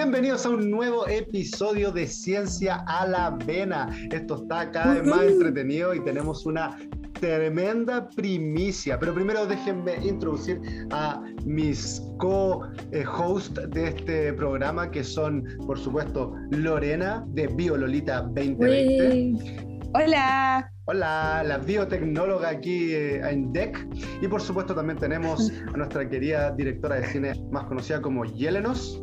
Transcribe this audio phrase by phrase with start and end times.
[0.00, 3.88] Bienvenidos a un nuevo episodio de Ciencia a la Vena.
[4.12, 6.78] Esto está cada vez más entretenido y tenemos una
[7.14, 8.96] tremenda primicia.
[9.00, 10.60] Pero primero déjenme introducir
[10.92, 19.66] a mis co-hosts de este programa, que son, por supuesto, Lorena de Biololita 2020.
[19.94, 20.70] Hola.
[20.84, 23.84] Hola, la biotecnóloga aquí eh, en DEC.
[24.22, 29.02] Y por supuesto también tenemos a nuestra querida directora de cine más conocida como Yelenos.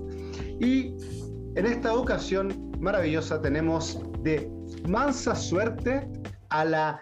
[0.60, 0.96] Y
[1.56, 4.50] en esta ocasión maravillosa tenemos de
[4.88, 6.08] mansa suerte
[6.50, 7.02] a la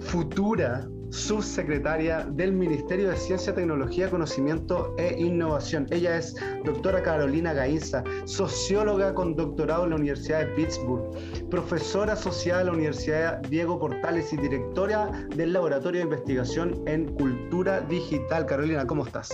[0.00, 5.86] futura subsecretaria del Ministerio de Ciencia, Tecnología, Conocimiento e Innovación.
[5.90, 6.34] Ella es
[6.64, 12.72] doctora Carolina Gainza, socióloga con doctorado en la Universidad de Pittsburgh, profesora asociada a la
[12.72, 18.46] Universidad Diego Portales y directora del Laboratorio de Investigación en Cultura Digital.
[18.46, 19.30] Carolina, ¿cómo estás?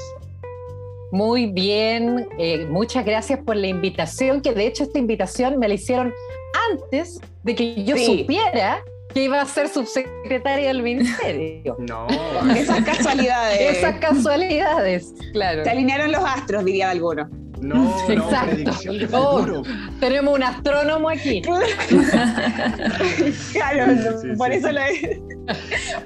[1.13, 5.75] Muy bien, eh, muchas gracias por la invitación, que de hecho esta invitación me la
[5.75, 6.13] hicieron
[6.71, 11.77] antes de que yo supiera que iba a ser subsecretaria del ministerio.
[11.81, 12.07] No.
[12.55, 13.79] Esas casualidades.
[13.79, 15.65] Esas casualidades, claro.
[15.65, 17.29] Se alinearon los astros, diría alguno.
[17.71, 18.55] No, Exacto.
[18.55, 19.63] predicción de oh,
[20.01, 21.43] tenemos un astrónomo aquí.
[23.53, 23.93] claro,
[24.39, 24.81] por eso lo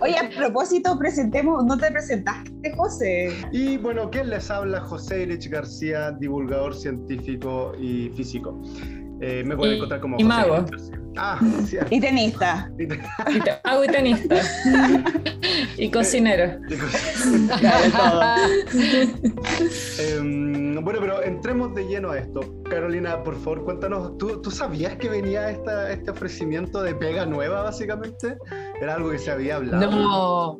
[0.00, 3.32] Oye, a propósito, presentemos, ¿no te presentaste, José?
[3.52, 4.80] Y bueno, ¿quién les habla?
[4.80, 8.60] José Irich García, divulgador científico y físico.
[9.26, 10.64] Eh, me pueden encontrar como y mago.
[11.16, 11.38] Ah,
[11.90, 12.68] Y tenista.
[12.76, 12.88] y
[13.64, 14.34] mago y tenista.
[15.78, 16.58] y cocinero.
[20.00, 22.40] Em, bueno, pero entremos de lleno a esto.
[22.68, 27.62] Carolina, por favor, cuéntanos, ¿tú, ¿tú sabías que venía esta, este ofrecimiento de pega nueva,
[27.62, 28.36] básicamente?
[28.82, 29.90] ¿Era algo que se había hablado?
[29.92, 30.58] No,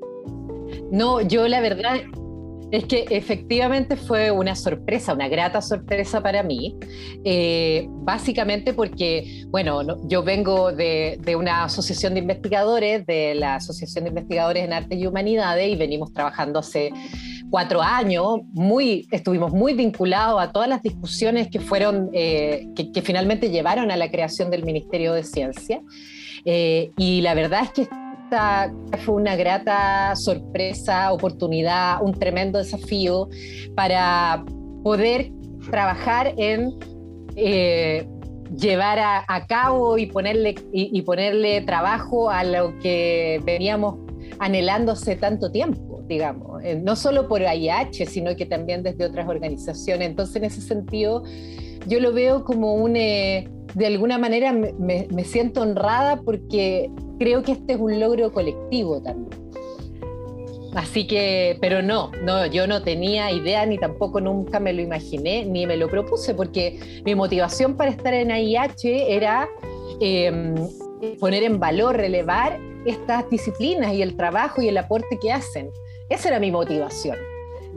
[0.92, 1.96] no, yo la verdad
[2.70, 6.76] es que efectivamente fue una sorpresa, una grata sorpresa para mí,
[7.24, 14.10] eh, básicamente porque, bueno, yo vengo de, una asociación de investigadores, de la Asociación de
[14.10, 16.92] Investigadores en Arte y Humanidades, y venimos trabajando hace
[17.50, 23.50] cuatro años, muy, estuvimos muy vinculados a todas las discusiones que fueron, eh, que, finalmente
[23.50, 25.80] llevaron a la creación del Ministerio de Ciencia.
[26.44, 28.03] Eh, y la verdad es que
[29.04, 33.28] fue una grata sorpresa, oportunidad, un tremendo desafío
[33.74, 34.44] para
[34.82, 35.30] poder
[35.70, 36.74] trabajar en
[37.36, 38.06] eh,
[38.56, 43.96] llevar a, cabo y ponerle, y, ponerle trabajo a lo que veníamos
[44.38, 50.08] anhelándose tanto tiempo, digamos, eh, no solo por AIH, sino que también desde otras organizaciones.
[50.08, 51.24] Entonces, en ese sentido,
[51.86, 57.52] yo lo veo como un, eh, de alguna manera me, siento honrada porque creo que
[57.52, 59.44] este es un logro colectivo también.
[60.74, 65.44] Así que, pero no, no, yo no tenía idea ni tampoco nunca me lo imaginé
[65.44, 69.48] ni me lo propuse porque mi motivación para estar en AIH era
[70.00, 70.54] em,
[71.20, 75.70] poner en valor, relevar estas disciplinas y el trabajo y el aporte que hacen.
[76.08, 77.18] Esa era mi motivación.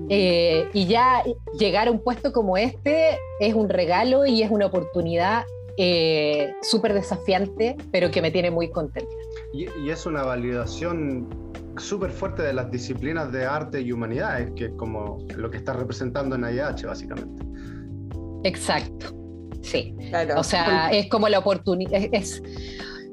[0.10, 1.24] Eh, y ya
[1.60, 5.44] llegar a un puesto como este es un regalo y es una oportunidad
[5.78, 9.12] eh, súper desafiante, pero que me tiene muy contenta.
[9.58, 11.28] Y, es una validación
[11.78, 15.74] súper fuerte de las disciplinas de arte y humanidades, que es como lo que está
[15.74, 17.44] representando en AIH, básicamente.
[18.44, 19.16] Exacto,
[19.62, 19.96] sí.
[20.36, 22.42] O sea, es como la oportunidad, es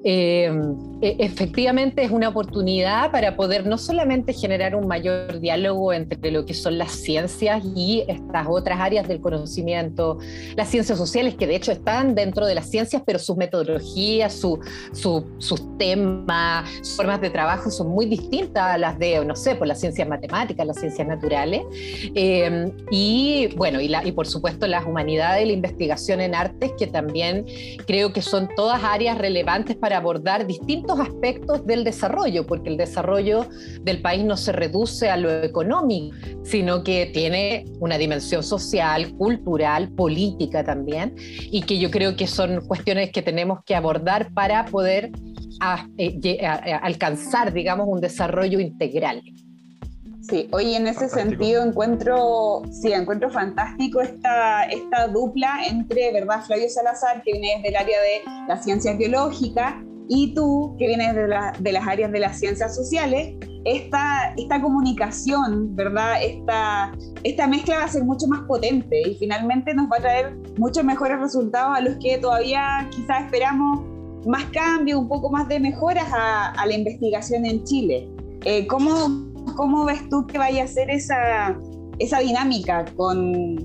[0.04, 0.52] eh,
[1.00, 6.44] e, efectivamente es una oportunidad para poder no solamente generar un mayor diálogo entre lo
[6.44, 10.18] que son las ciencias y estas otras áreas del conocimiento,
[10.56, 14.60] las ciencias sociales que de hecho están dentro de las ciencias, pero sus metodologías, su,
[14.92, 19.66] sus temas, sus formas de trabajo son muy distintas a las de, no sé, por
[19.66, 21.62] las ciencias matemáticas, las ciencias naturales.
[22.14, 26.86] Eh, y bueno, y, la, y por supuesto las humanidades la investigación en artes, que
[26.86, 27.46] también
[27.86, 33.46] creo que son todas áreas relevantes para abordar distintos aspectos del desarrollo, porque el desarrollo
[33.82, 39.90] del país no se reduce a lo económico, sino que tiene una dimensión social, cultural,
[39.90, 45.10] política también, y que yo creo que son cuestiones que tenemos que abordar para poder
[45.98, 46.46] eh,
[46.82, 49.22] alcanzar, digamos, un desarrollo integral.
[50.28, 56.42] Sí, hoy en ese sentido encuentro, sí, encuentro fantástico esta, esta dupla entre, ¿verdad?
[56.46, 61.14] Flavio Salazar, que viene desde el área de la ciencia biológica, y tú, que vienes
[61.14, 63.34] de, las áreas de las ciencias sociales,
[63.64, 66.22] esta, esta comunicación, ¿verdad?
[66.22, 66.92] Esta,
[67.22, 70.84] esta mezcla va a ser mucho más potente y finalmente nos va a traer muchos
[70.84, 73.80] mejores resultados a los que todavía quizás esperamos
[74.26, 78.08] más cambio, un poco más de mejoras a, la investigación en Chile.
[78.44, 81.58] Eh, ¿cómo, ¿Cómo ves tú que vaya a ser esa,
[81.98, 83.56] esa dinámica con,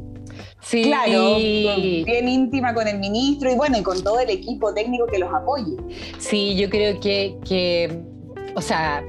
[0.61, 0.83] Sí.
[0.83, 5.17] Claro, bien íntima con el ministro y bueno, y con todo el equipo técnico que
[5.17, 5.75] los apoye.
[6.17, 8.03] Sí, yo creo que, que
[8.55, 9.03] o sea,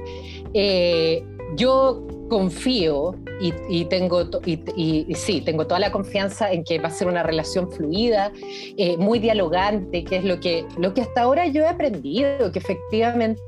[0.53, 1.23] eh,
[1.55, 7.07] yo confío y, tengo y, sí, tengo toda la confianza en que va a ser
[7.07, 8.31] una relación fluida,
[8.77, 12.59] eh, muy dialogante, que es lo que, lo que hasta ahora yo he aprendido, que
[12.59, 13.41] efectivamente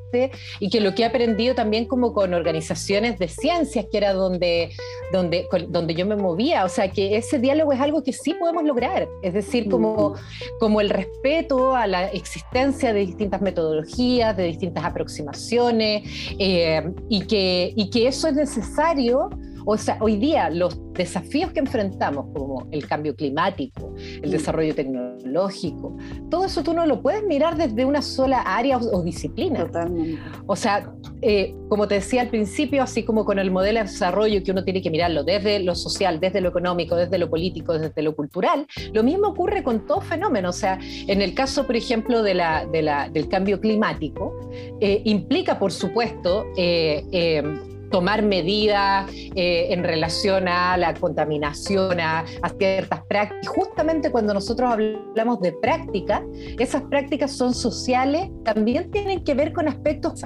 [0.60, 4.72] y que lo que he aprendido también como con organizaciones de ciencias, que era donde,
[5.12, 8.64] donde, donde yo me movía, o sea que ese diálogo es algo que sí podemos
[8.64, 10.16] lograr, es decir, como,
[10.60, 16.04] como el respeto a la existencia de distintas metodologías, de distintas aproximaciones,
[16.40, 19.30] eh, y, que, y que eso es necesario
[19.66, 25.98] o sea, hoy día los desafíos que enfrentamos, como el cambio climático, el desarrollo tecnológico,
[26.30, 29.66] todo eso tú no lo puedes mirar desde una sola área o, disciplina.
[29.66, 30.22] Totalmente.
[30.46, 34.44] O sea, eh, como te decía al principio, así como con el modelo de desarrollo
[34.44, 38.02] que uno tiene que mirarlo desde lo social, desde lo económico, desde lo político, desde
[38.02, 40.50] lo cultural, lo mismo ocurre con todo fenómeno.
[40.50, 42.68] O sea, en el caso, por ejemplo, de la,
[43.12, 44.40] del cambio climático,
[44.80, 47.44] eh, implica, por supuesto, eh,
[47.94, 52.26] tomar medidas eh, en relación a la contaminación, a,
[52.58, 53.48] ciertas prácticas.
[53.50, 56.24] Justamente cuando nosotros hablamos de práctica,
[56.58, 60.24] esas prácticas son sociales, también tienen que ver con aspectos.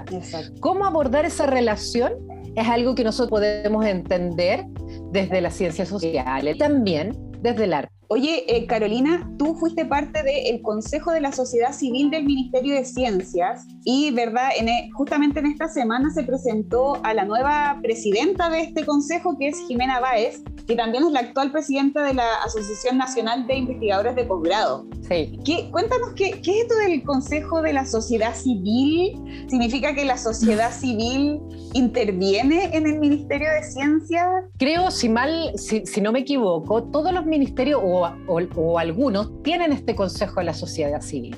[0.61, 2.13] ¿Cómo abordar esa relación?
[2.55, 4.63] Es algo que nosotros podemos entender
[5.11, 7.11] desde las ciencias sociales, también
[7.41, 7.96] desde el arte.
[8.09, 12.85] Oye, eh, Carolina, tú fuiste parte del Consejo de la Sociedad Civil del Ministerio de
[12.85, 14.49] Ciencias y, ¿verdad?
[14.57, 19.37] En, e, justamente en esta semana se presentó a la nueva presidenta de este consejo,
[19.37, 23.55] que es Jimena Báez, que también es la actual presidenta de la Asociación Nacional de
[23.55, 24.85] Investigadores de Posgrado.
[25.07, 25.39] Sí.
[25.45, 29.47] ¿Qué, cuéntanos, ¿qué, ¿qué es esto del Consejo de la Sociedad Civil?
[29.47, 31.39] ¿Significa que la sociedad civil
[31.73, 34.27] interviene en el Ministerio de Ciencias?
[34.57, 39.95] Creo, si mal, si, si no me equivoco, todos los ministerios o, algunos tienen este
[39.95, 41.35] consejo de la sociedad civil.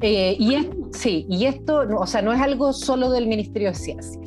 [0.00, 3.74] Eh, y, es, sí, y esto, o sea, no es algo solo del Ministerio de
[3.76, 4.20] Ciencia.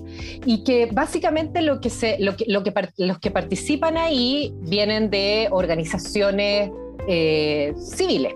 [0.46, 5.10] Y que básicamente lo que se, lo que, lo que, los que participan ahí vienen
[5.10, 6.72] de organizaciones
[7.08, 8.34] eh, civiles,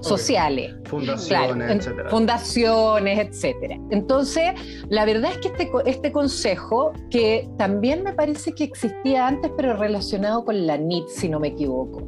[0.00, 2.10] sociales, fundaciones, etcétera.
[2.10, 3.78] fundaciones, etcétera.
[3.90, 4.52] Entonces,
[4.88, 9.76] la verdad es que este, este consejo, que también me parece que existía antes, pero
[9.76, 12.06] relacionado con la NIT, si no me equivoco.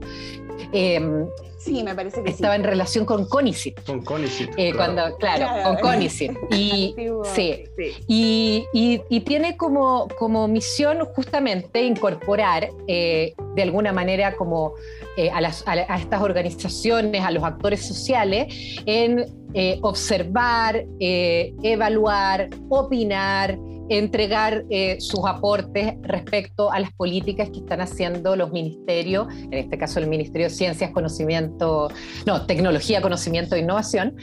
[0.73, 1.27] Em,
[1.59, 3.85] sí, me parece que estaba en relación con CONICIT.
[3.85, 4.51] Con CONICIT.
[4.57, 4.95] Eh, claro.
[4.95, 6.33] Cuando, claro, con CONICIT.
[6.51, 6.95] Y,
[7.35, 7.65] sí,
[8.09, 14.75] Y, y, tiene como, como misión justamente incorporar eh, de alguna manera como
[15.17, 18.47] eh, a, estas organizaciones, a los actores sociales,
[18.87, 23.59] en eh, observar, eh, evaluar, opinar,
[23.89, 24.65] entregar
[24.99, 30.07] sus aportes respecto a las políticas que están haciendo los ministerios, en este caso el
[30.07, 31.91] Ministerio de Ciencias, Conocimiento,
[32.27, 34.17] no, Tecnología, Conocimiento e Innovación.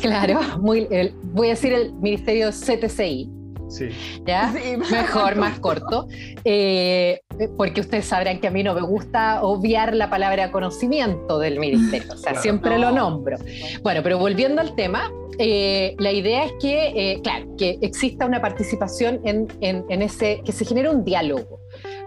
[0.00, 0.86] Claro, muy,
[1.22, 3.41] voy a decir el Ministerio CTCI
[3.72, 3.88] Sí.
[4.26, 4.52] ¿Ya?
[4.90, 6.06] Mejor, más corto.
[6.44, 7.20] Eh,
[7.56, 12.12] porque ustedes sabrán que a mí no me gusta obviar la palabra conocimiento del ministerio,
[12.12, 13.38] o sea, siempre lo nombro.
[13.82, 18.42] Bueno, pero volviendo al tema, eh, la idea es que, eh, claro, que exista una
[18.42, 21.60] participación en, en, ese, que se genere un diálogo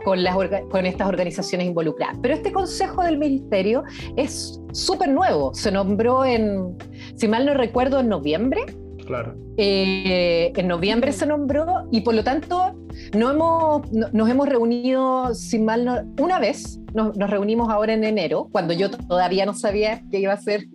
[0.04, 0.36] con, las,
[0.70, 2.18] con estas organizaciones involucradas.
[2.22, 3.84] Pero este consejo del ministerio
[4.16, 6.78] es súper nuevo, se nombró en,
[7.16, 8.66] si mal no recuerdo, en noviembre
[9.06, 9.36] Claro.
[9.58, 12.76] Eh, en noviembre se nombró y por lo tanto
[13.14, 18.74] no hemos, nos hemos reunido, sin mal, una vez, nos, reunimos ahora en enero, cuando
[18.74, 20.66] yo todavía no sabía que iba a ser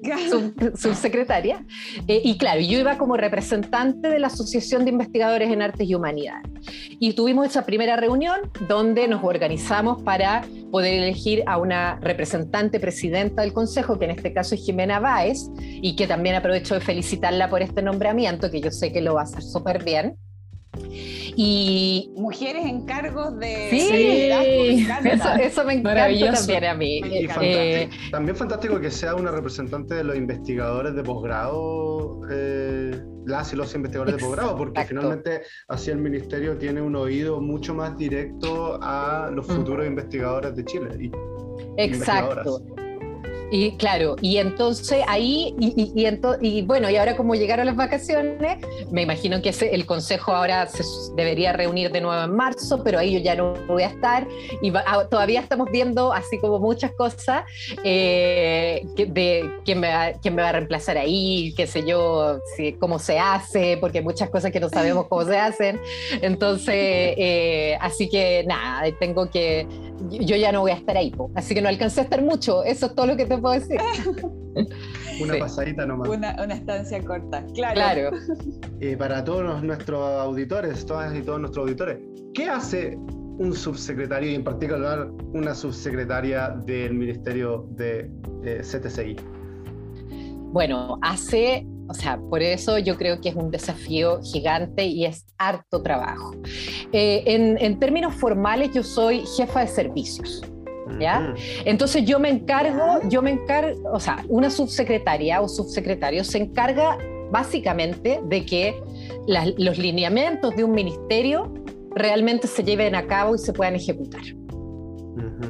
[0.77, 1.65] subsecretaria.
[2.07, 5.95] Eh, y claro, yo iba como representante de la Asociación de Investigadores en Artes y
[5.95, 6.43] Humanidades.
[6.99, 13.43] Y tuvimos esa primera reunión donde nos organizamos para poder elegir a una representante presidenta
[13.43, 17.49] del Consejo, que en este caso es Jimena Báez, y que también aprovecho de felicitarla
[17.49, 20.17] por este nombramiento, que yo sé que lo va a hacer súper bien.
[21.37, 24.31] Y mujeres en cargos de sí,
[25.43, 27.01] eso, me encanta también a mí.
[27.05, 33.57] Eh, también fantástico que sea una representante de los investigadores de posgrado, eh, las y
[33.57, 38.79] los investigadores de posgrado, porque finalmente así el ministerio tiene un oído mucho más directo
[38.83, 40.89] a los futuros investigadores de Chile.
[41.01, 41.11] Y,
[41.77, 42.65] Exacto.
[43.51, 45.93] Y claro, y entonces ahí, y,
[46.41, 48.59] y, bueno, y ahora como llegaron las vacaciones,
[48.91, 50.85] me imagino que el consejo ahora se
[51.17, 54.27] debería reunir de nuevo en marzo, pero ahí yo ya no voy a estar.
[54.63, 57.43] Y ah, todavía estamos viendo así como muchas cosas
[57.83, 62.39] eh, de quién me, va, quién me va a reemplazar ahí, qué sé yo,
[62.79, 65.81] cómo se hace, porque hay muchas cosas que no sabemos cómo se hacen.
[66.23, 69.67] Entonces, eh, así que nada, tengo que
[70.09, 72.87] yo ya no voy a estar ahí, así que no alcancé a estar mucho, eso
[72.87, 73.81] es todo lo que te puedo decir.
[75.23, 76.09] una pasadita nomás.
[76.09, 77.75] Una, estancia corta, claro.
[77.75, 78.11] claro.
[78.81, 81.99] Eh, para todos nuestros auditores, todas y todos nuestros auditores,
[82.35, 82.99] ¿qué hace
[83.41, 88.11] un subsecretario y en particular una subsecretaria del Ministerio de
[88.45, 89.17] eh, CTCI?
[90.53, 95.25] Bueno, hace, o sea, por eso yo creo que es un desafío gigante y es
[95.39, 96.33] harto trabajo.
[96.93, 100.43] Eh, en, términos formales, yo soy jefa de servicios.
[101.01, 101.35] ¿Ya?
[101.65, 106.99] Entonces yo me encargo, yo me encargo, o sea, una subsecretaria o subsecretario se encarga
[107.31, 108.75] básicamente de que
[109.57, 111.53] los lineamientos de un ministerio
[111.95, 114.23] realmente se lleven a cabo y se puedan ejecutar.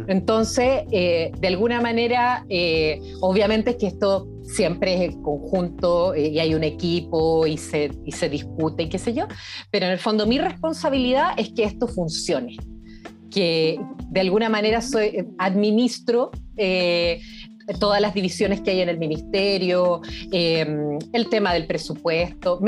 [0.06, 6.54] Entonces, eh, de alguna manera, eh, obviamente que esto siempre es conjunto eh, y hay
[6.54, 9.26] un equipo y se, y se discute y qué sé yo,
[9.70, 12.56] pero en el fondo mi responsabilidad es que esto funcione,
[13.30, 16.30] que de alguna manera soy, administro
[17.78, 20.00] todas las divisiones que hay en el ministerio,
[20.32, 22.60] el tema del presupuesto.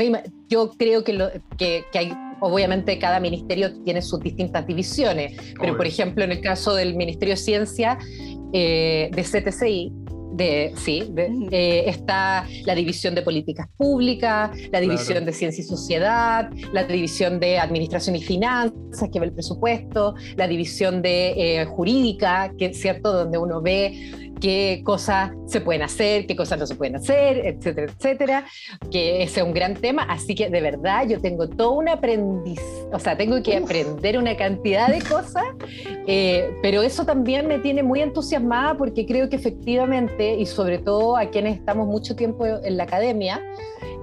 [0.47, 2.13] Yo creo que, lo, que, que hay
[2.45, 7.35] Obviamente cada ministerio tiene sus distintas divisiones, pero por ejemplo en el caso del Ministerio
[7.35, 7.97] de Ciencia
[8.51, 9.93] eh, de CTCI,
[10.33, 11.13] de, sí,
[11.51, 17.39] eh, está la división de políticas públicas, la división de ciencia y sociedad, la división
[17.39, 22.81] de administración y finanzas, que ve el presupuesto, la división de eh, jurídica, que es
[22.81, 27.45] cierto, donde uno ve qué cosas se pueden hacer, qué cosas no se pueden hacer,
[27.45, 28.45] etcétera, etcétera,
[28.91, 32.59] que ese es un gran tema, así que de verdad yo tengo todo un aprendiz,
[32.91, 35.45] o sea, tengo que aprender una cantidad de cosas,
[36.07, 41.15] eh, pero eso también me tiene muy entusiasmada porque creo que efectivamente, y sobre todo
[41.15, 43.41] a quienes estamos mucho tiempo en la academia,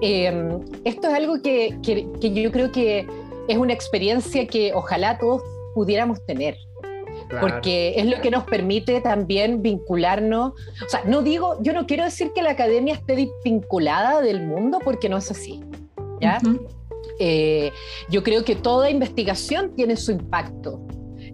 [0.01, 3.05] eh, esto es algo que, que, que yo creo que
[3.47, 5.43] es una experiencia que ojalá todos
[5.75, 6.57] pudiéramos tener
[7.39, 10.51] porque es lo que nos permite también vincularnos.
[10.85, 14.79] O sea, no digo, yo no quiero decir que la academia esté vinculada del mundo,
[14.83, 15.61] porque no es así.
[16.21, 16.39] ¿ya?
[17.19, 17.71] Eh,
[18.09, 20.81] yo creo que toda investigación tiene su impacto.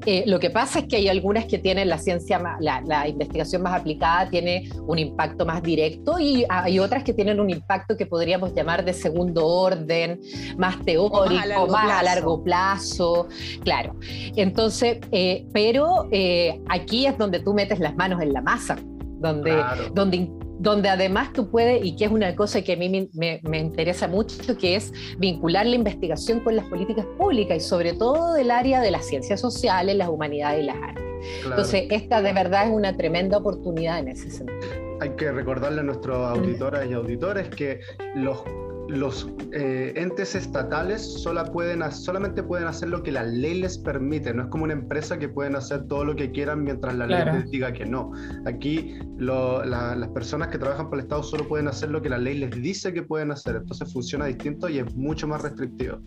[0.06, 3.80] Eh, lo que pasa es que hay algunas que tienen la ciencia, la, investigación más
[3.80, 8.54] aplicada tiene un impacto más directo y hay otras que tienen un impacto que podríamos
[8.54, 10.20] llamar de segundo orden,
[10.58, 13.27] más teórico, más a largo, plazo.
[13.63, 13.96] Claro.
[14.36, 18.77] Entonces, eh, pero eh, aquí es donde tú metes las manos en la masa,
[19.20, 19.63] donde,
[19.94, 24.08] donde donde además tú puedes, y que es una cosa que a mí me, interesa
[24.08, 28.82] mucho, que es vincular la investigación con las políticas públicas y sobre todo del área
[28.82, 31.04] de las ciencias sociales, las humanidades y las artes.
[31.44, 34.88] Entonces, esta de verdad es una tremenda oportunidad en ese sentido.
[35.00, 37.82] Hay que recordarle a nuestros auditoras y auditores que
[38.16, 38.40] los
[38.89, 44.44] los eh, entes estatales pueden, solamente pueden hacer lo que la ley les permite, no
[44.44, 47.51] es como una empresa que pueden hacer todo lo que quieran mientras la ley les
[47.51, 48.12] diga que no.
[48.46, 52.38] Aquí las personas que trabajan para el Estado solo pueden hacer lo que la ley
[52.38, 56.00] les dice que pueden hacer, entonces funciona distinto y es mucho más restrictivo.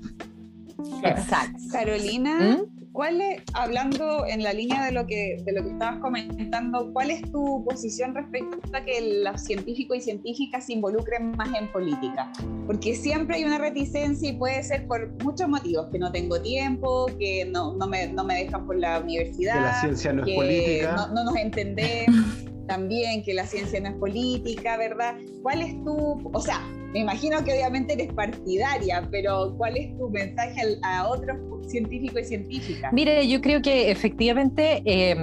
[1.04, 1.58] Exacto.
[1.72, 2.79] Carolina, ¿Mm?
[2.92, 7.10] ¿Cuál es, hablando en la línea de lo, que, de lo que estabas comentando, cuál
[7.10, 12.32] es tu posición respecto a que los científicos y científicas se involucren más en política?
[12.66, 17.06] Porque siempre hay una reticencia y puede ser por muchos motivos, que no tengo tiempo,
[17.18, 20.34] que no, no, me, no me dejan por la universidad, que la ciencia no es
[20.34, 20.94] política.
[20.96, 22.16] No, no nos entendemos.
[22.70, 25.16] también que la ciencia no es política, ¿verdad?
[25.42, 26.60] ¿Cuál es tu, o sea,
[26.92, 31.36] me imagino que obviamente eres partidaria, pero ¿cuál es tu mensaje a, otros
[31.70, 32.92] científicos y científicas?
[32.92, 35.16] Mire, yo creo que efectivamente, eh,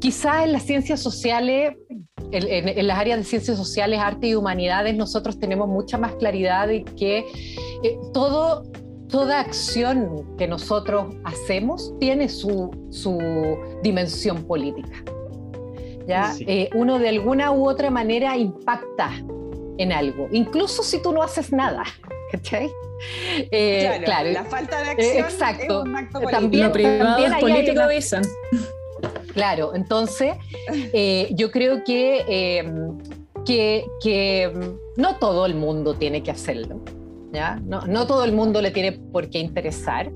[0.00, 1.74] quizás en las ciencias sociales,
[2.30, 6.84] en, las áreas de ciencias sociales, arte y humanidades, nosotros tenemos mucha más claridad de
[6.84, 7.18] que
[7.82, 8.64] eh, todo
[9.08, 13.16] toda acción que nosotros hacemos tiene su, su
[13.80, 15.04] dimensión política.
[16.08, 16.34] ¿ya?
[16.40, 19.10] Eh, uno de alguna u otra manera impacta
[19.78, 21.84] en algo, incluso si tú no haces nada.
[22.34, 22.70] ¿Cachai?
[23.50, 25.82] Eh, claro, la falta de acción exacto.
[25.82, 27.82] es un acto También, político
[29.34, 30.36] Claro, entonces
[30.72, 32.64] eh, yo creo que,
[33.44, 34.52] que, que,
[34.96, 36.80] no todo el mundo tiene que hacerlo,
[37.32, 37.56] ¿ya?
[37.56, 40.10] No, no todo el mundo le tiene por qué interesar,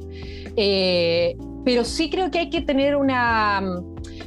[0.57, 3.61] eh, pero sí creo que hay que tener una,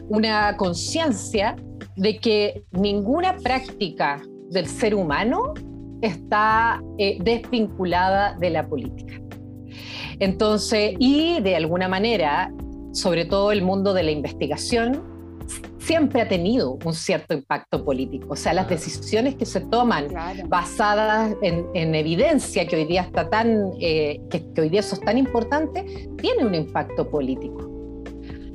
[0.10, 1.56] una conciencia
[1.96, 5.54] de que ninguna práctica del ser humano
[6.02, 9.22] está eh, desvinculada de la política.
[10.20, 12.52] Entonces, y de alguna manera,
[12.92, 15.02] sobre todo el mundo de la investigación,
[15.80, 18.28] siempre ha tenido un cierto impacto político.
[18.30, 20.08] O sea, las decisiones que se toman
[20.48, 25.18] basadas en, evidencia, que hoy día está tan, eh, que, hoy día eso es tan
[25.18, 27.68] importante, tiene un impacto político.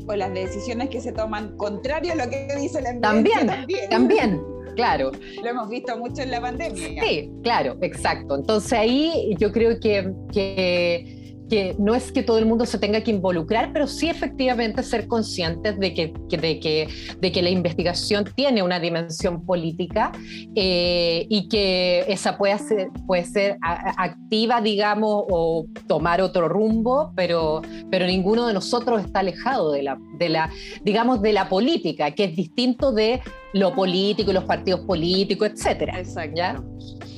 [0.09, 4.43] o las decisiones que se toman contrario a lo que dice la también, también, también,
[4.77, 5.11] claro.
[5.43, 7.03] Lo hemos visto mucho en la pandemia.
[7.03, 8.37] Sí, claro, exacto.
[8.37, 13.01] Entonces ahí yo creo que, que que no es que todo el mundo se tenga
[13.01, 16.89] que involucrar, pero sí efectivamente ser conscientes de que, de que,
[17.21, 20.13] de que la investigación tiene una dimensión política
[20.55, 27.63] eh, y que esa puede ser, puede ser activa, digamos, o tomar otro rumbo, pero,
[27.91, 30.51] pero ninguno de nosotros está alejado de la, de la,
[30.85, 33.21] digamos, de la política, que es distinto de
[33.53, 35.99] lo político y los partidos políticos, etcétera.
[35.99, 36.65] Exacto.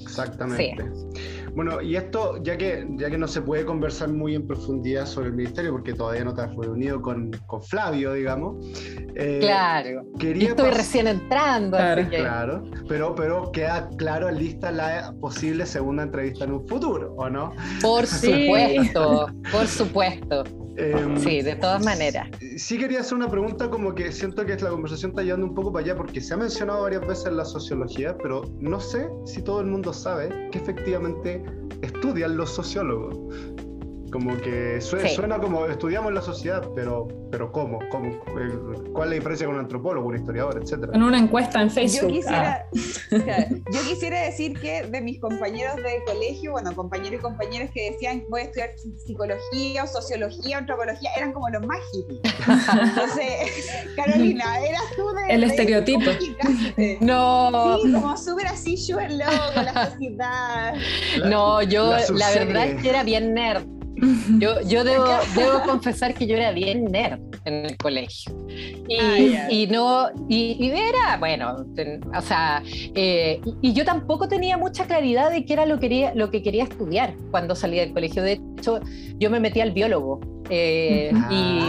[0.02, 1.07] Exactamente.
[1.58, 5.30] Bueno, y esto, ya que, ya que no se puede conversar muy en profundidad sobre
[5.30, 8.64] el ministerio, porque todavía no te has reunido con, con Flavio, digamos.
[9.16, 10.04] Eh, claro.
[10.20, 11.76] Quería estoy recién entrando.
[11.76, 12.64] Claro, claro.
[12.88, 17.52] Pero, pero queda claro, lista la posible segunda entrevista en un futuro, ¿o no?
[17.82, 20.44] Por supuesto, por supuesto.
[20.78, 22.28] Em, sí, de todas maneras.
[22.56, 25.72] Sí quería hacer una pregunta como que siento que la conversación está yendo un poco
[25.72, 29.60] para allá porque se ha mencionado varias veces la sociología, pero no sé si todo
[29.60, 31.42] el mundo sabe que efectivamente
[31.82, 33.16] estudian los sociólogos.
[34.10, 37.78] Como que suena, como estudiamos la sociedad, pero, pero ¿cómo?
[37.90, 38.08] ¿Cómo?
[38.08, 40.92] Eh, ¿Cuál es la diferencia con un antropólogo, un historiador, etcétera?
[40.94, 42.08] En una encuesta en Facebook.
[42.08, 42.78] Yo quisiera, ah.
[43.72, 48.24] yo quisiera decir que de mis compañeros de colegio, bueno, compañeros y compañeras que decían
[48.28, 48.70] voy a estudiar
[49.04, 55.34] psicología o sociología, antropología, eran como los más Entonces, Carolina, eras tú de...
[55.34, 56.10] El estereotipo.
[57.00, 57.78] no.
[57.82, 60.74] Sí, como súper así, súper loco, la sociedad.
[61.28, 63.77] no, yo la verdad es que era bien nerd.
[64.38, 65.04] Yo, yo debo,
[65.36, 68.32] debo, confesar que yo era bien nerd en el colegio.
[68.88, 68.98] Y,
[69.34, 71.56] ah, y no, y, era, bueno,
[72.14, 76.30] o sea, eh, y, yo tampoco tenía mucha claridad de qué era lo, quería, lo
[76.30, 78.22] que quería estudiar cuando salí del colegio.
[78.22, 78.80] De hecho,
[79.18, 80.20] yo me metí al biólogo.
[80.50, 81.60] Eh, y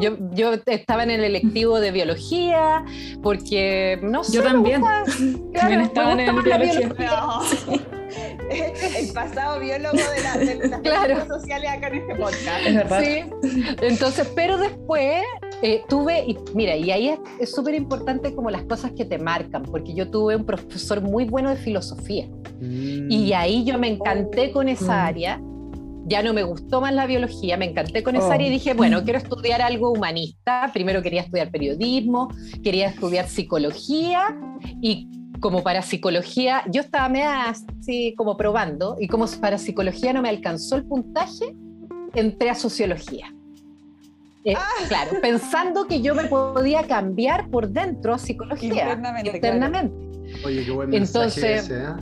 [0.00, 2.84] yo, yo, estaba en el electivo de biología
[3.22, 4.36] porque no sé.
[4.36, 4.80] Yo también.
[5.54, 6.88] también estaba en el biología.
[9.00, 11.26] El pasado biólogo de, la, de las claro.
[11.26, 13.02] sociales acá en este podcast.
[13.02, 13.74] Sí.
[13.82, 15.22] Entonces, pero después
[15.62, 19.62] eh, tuve, y mira, y ahí es súper importante como las cosas que te marcan,
[19.62, 22.26] porque yo tuve un profesor muy bueno de filosofía.
[22.60, 23.10] Mm.
[23.10, 25.06] Y ahí yo me encanté con esa mm.
[25.06, 25.40] área.
[26.06, 28.32] Ya no me gustó más la biología, me encanté con esa oh.
[28.32, 30.70] área y dije, bueno, quiero estudiar algo humanista.
[30.72, 32.28] Primero quería estudiar periodismo,
[32.64, 34.36] quería estudiar psicología
[34.80, 35.08] y
[35.40, 37.10] como para psicología, yo estaba
[37.48, 41.56] así como probando y como para psicología no me alcanzó el puntaje,
[42.14, 43.32] entré a sociología.
[44.44, 44.68] Eh, ah.
[44.88, 48.92] Claro, pensando que yo me podía cambiar por dentro a psicología.
[49.24, 49.94] Internamente.
[50.44, 51.94] Oye, qué buen Entonces, ese, ¿eh?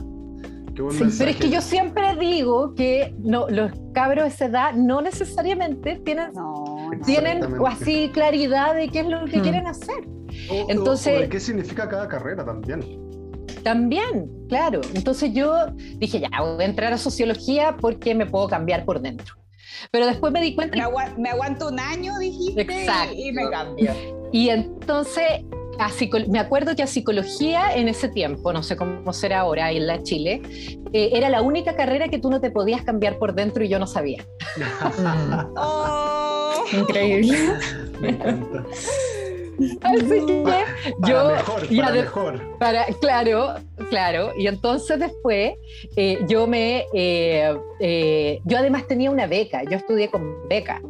[0.75, 4.45] Qué buen sí, pero es que yo siempre digo que no, los cabros de esa
[4.45, 6.31] edad no necesariamente tienen,
[7.05, 9.41] tienen así claridad de qué es lo que hmm.
[9.41, 10.07] quieren hacer.
[10.69, 13.08] Entonces, ¿qué significa cada carrera también?
[13.63, 14.81] También, claro.
[14.93, 15.67] Entonces yo
[15.97, 19.35] dije, ya, voy a entrar a sociología porque me puedo cambiar por dentro.
[19.91, 20.77] Pero después me di cuenta...
[21.17, 23.13] Me, aguanto un año, dijiste, Exacto.
[23.15, 23.93] y me cambio.
[24.31, 25.43] Y entonces
[26.27, 30.03] me acuerdo que a psicología en ese tiempo, no sé cómo será ahora en la
[30.03, 30.41] Chile,
[30.91, 33.79] eh, era la única carrera que tú no te podías cambiar por dentro y yo
[33.79, 34.25] no sabía.
[35.55, 36.65] oh.
[36.73, 37.37] Increíble.
[38.01, 38.65] Me encanta.
[39.81, 40.65] Así que para
[41.07, 41.29] yo.
[41.29, 42.57] Mejor, para mejor.
[42.59, 43.55] Para, claro,
[43.89, 44.31] claro.
[44.37, 45.53] Y entonces después
[45.95, 46.85] eh, yo me.
[46.93, 50.81] Eh, eh, yo además tenía una beca, yo estudié con beca.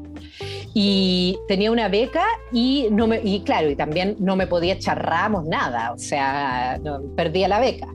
[0.73, 5.03] Y tenía una beca y, no me, y claro, y también no me podía echar
[5.03, 6.79] ramos, nada, o sea,
[7.15, 7.88] perdía la beca.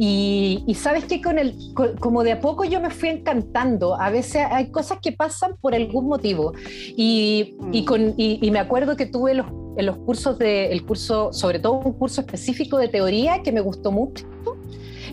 [0.00, 1.56] Y, sabes que con el,
[1.98, 5.74] como de a poco yo me fui encantando, a veces hay cosas que pasan por
[5.74, 6.52] algún motivo.
[6.96, 7.84] Y, y, mm.
[7.84, 9.46] con, y me acuerdo que tuve los
[9.78, 13.60] en los cursos de, el curso, sobre todo un curso específico de teoría que me
[13.60, 14.26] gustó mucho.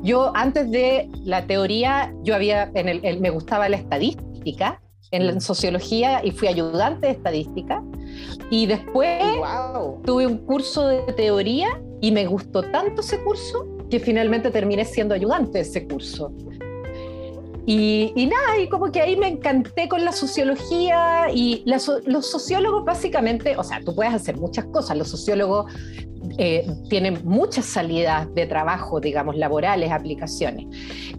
[0.03, 5.39] Yo antes de la teoría, yo había, en el, me gustaba la estadística en la
[5.39, 7.83] sociología y fui ayudante de estadística.
[8.49, 9.21] Y después
[10.03, 15.15] tuve un curso de teoría y me gustó tanto ese curso que finalmente terminé siendo
[15.15, 16.29] ayudante de ese curso.
[17.65, 23.55] Y, nada, y como que ahí me encanté con la sociología y los sociólogos básicamente,
[23.57, 25.73] o sea, tú puedes hacer muchas cosas, los sociólogos
[26.37, 30.65] eh, tienen muchas salidas de trabajo, digamos, laborales, aplicaciones.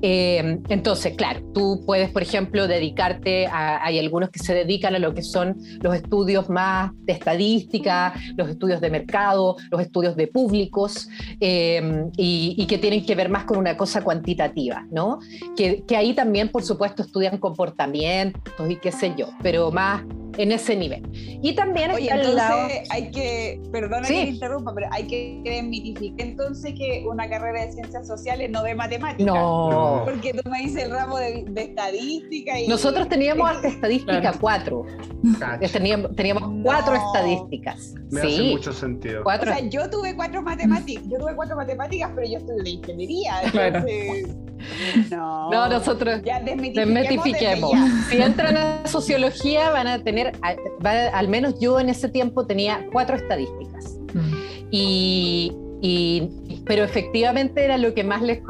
[0.03, 4.99] Eh, entonces, claro, tú puedes, por ejemplo, dedicarte a, hay algunos que se dedican a
[4.99, 10.27] lo que son los estudios más de estadística, los estudios de mercado, los estudios de
[10.27, 11.09] públicos,
[11.41, 15.19] y, y, que tienen que ver más con una cosa cuantitativa, ¿no?
[15.57, 20.03] Que, que ahí también, por supuesto, estudian comportamientos y qué sé yo, pero más
[20.39, 21.03] en ese nivel.
[21.43, 22.69] Y también Oye, está entonces lado...
[22.91, 28.07] hay que, perdona que interrumpa, pero hay que desmitificar entonces que una carrera de ciencias
[28.07, 29.27] sociales no ve matemáticas.
[29.27, 30.03] No.
[30.07, 32.67] Porque tú me dices el ramo de, estadística y...
[32.67, 34.87] Nosotros teníamos hasta estadística 4.
[35.73, 37.95] Teníamos, teníamos cuatro estadísticas.
[38.11, 38.27] Me sí.
[38.27, 39.23] hace mucho sentido.
[39.23, 39.51] Cuatro.
[39.51, 43.43] O sea, yo tuve cuatro matemáticas, yo tuve cuatro matemáticas, pero yo estudié ingeniería.
[43.43, 44.37] Entonces...
[45.11, 47.71] No, no, nosotros desmitifiquemos.
[48.09, 50.33] Si entran a sociología van a tener,
[50.83, 53.96] al menos yo en ese tiempo tenía cuatro estadísticas.
[54.15, 54.69] Mm.
[54.71, 55.53] Y,
[56.65, 58.41] pero efectivamente era lo que más les,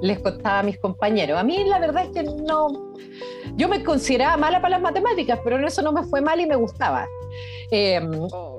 [0.00, 1.38] les contaba a mis compañeros.
[1.38, 2.94] A mí la verdad es que no,
[3.56, 6.46] yo me consideraba mala para las matemáticas, pero en eso no me fue mal y
[6.46, 7.08] me gustaba.
[8.32, 8.58] Oh.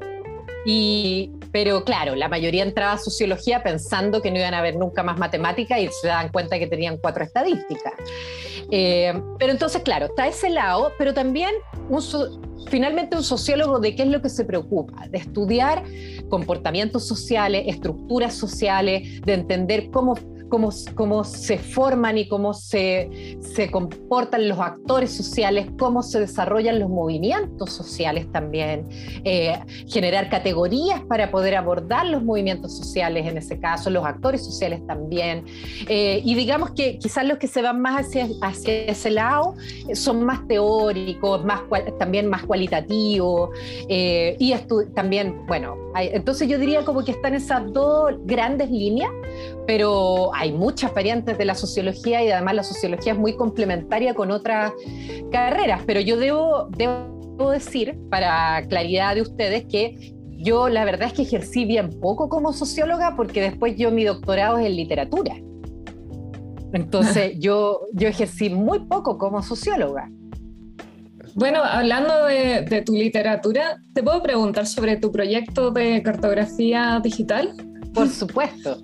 [0.65, 5.01] y, pero claro, la mayoría entraba a sociología pensando que no iban a ver nunca
[5.01, 7.93] más matemática y se dan cuenta que tenían cuatro estadísticas.
[8.71, 11.51] Eh, pero entonces, claro, está ese lado, pero también
[12.69, 15.83] finalmente un sociólogo de qué es lo que se preocupa, de estudiar
[16.29, 20.15] comportamientos sociales, estructuras sociales, de entender cómo
[20.49, 20.71] cómo,
[21.23, 23.37] se forman y cómo se,
[23.71, 28.87] comportan los actores sociales, cómo se desarrollan los movimientos sociales también,
[29.23, 34.85] eh, generar categorías para poder abordar los movimientos sociales en ese caso, los actores sociales
[34.85, 35.45] también.
[35.87, 39.55] Eh, y digamos que quizás los que se van más hacia, hacia ese lado
[39.87, 41.61] eh, son más teóricos, más,
[41.97, 43.49] también más cualitativos
[43.87, 44.53] y
[44.93, 49.11] también, bueno, entonces yo diría como que están esas dos grandes líneas,
[49.69, 54.31] pero hay muchas variantes de la sociología y además la sociología es muy complementaria con
[54.31, 54.73] otras
[55.31, 61.13] carreras, pero yo debo, debo decir, para claridad de ustedes, que yo la verdad es
[61.13, 65.35] que ejercí bien poco como socióloga porque después yo mi doctorado es en literatura.
[66.73, 70.09] Entonces yo, yo ejercí muy poco como socióloga.
[71.35, 77.53] Bueno, hablando de, de, tu literatura, ¿te puedo preguntar sobre tu proyecto de cartografía digital?
[77.93, 78.79] Por supuesto.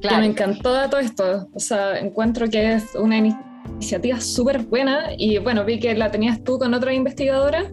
[0.00, 1.48] Que me encantó todo esto.
[1.52, 6.42] O sea, encuentro que es una iniciativa súper buena y bueno, vi que la tenías
[6.44, 7.64] tú con otra investigadora,